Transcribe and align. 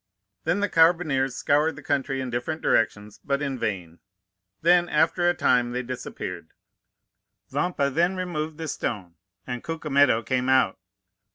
"Then 0.45 0.61
the 0.61 0.67
carbineers 0.67 1.35
scoured 1.35 1.75
the 1.75 1.83
country 1.83 2.21
in 2.21 2.31
different 2.31 2.63
directions, 2.63 3.19
but 3.23 3.39
in 3.39 3.59
vain; 3.59 3.99
then, 4.63 4.89
after 4.89 5.29
a 5.29 5.35
time, 5.35 5.73
they 5.73 5.83
disappeared. 5.83 6.53
Vampa 7.51 7.87
then 7.91 8.15
removed 8.15 8.57
the 8.57 8.67
stone, 8.67 9.13
and 9.45 9.63
Cucumetto 9.63 10.23
came 10.25 10.49
out. 10.49 10.79